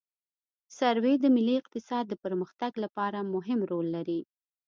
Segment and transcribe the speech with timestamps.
[0.77, 4.21] سروې د ملي اقتصاد د پرمختګ لپاره مهم رول لري